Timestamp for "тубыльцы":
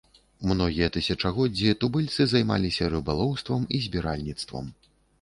1.85-2.21